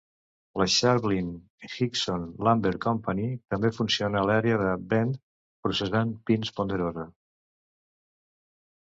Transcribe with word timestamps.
La 0.59 0.65
Shevlin-Hixon 0.75 2.23
Lumber 2.47 2.71
Company 2.85 3.21
també 3.55 3.71
funciona 3.75 4.23
l'àrea 4.29 4.55
de 4.63 4.71
Bend 4.95 5.19
processant 5.67 6.15
pins 6.31 6.53
ponderosa. 6.61 7.07